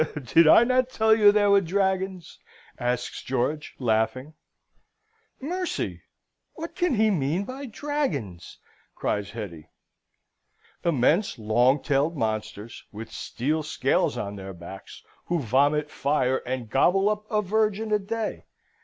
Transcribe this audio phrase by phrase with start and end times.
[0.23, 2.39] Did I not tell you there were dragons?"
[2.79, 4.33] asks George, laughing.
[5.39, 6.01] "Mercy!
[6.55, 8.57] What can he mean by dragons?"
[8.95, 9.69] cries Hetty.
[10.83, 17.07] "Immense, long tailed monsters, with steel scales on their backs, who vomit fire, and gobble
[17.07, 18.45] up a virgin a day.